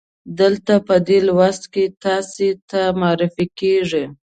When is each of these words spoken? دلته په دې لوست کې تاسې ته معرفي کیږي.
دلته 0.39 0.73
په 0.87 0.95
دې 1.07 1.19
لوست 1.27 1.63
کې 1.73 1.85
تاسې 2.03 2.47
ته 2.69 2.81
معرفي 3.01 3.45
کیږي. 3.59 4.05